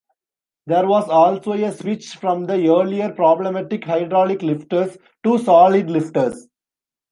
[0.65, 6.47] There was also a switch from the earlier problematic hydraulic lifters to solid lifters.